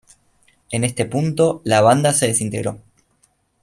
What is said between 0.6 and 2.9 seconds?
En este punto la banda se desintegró.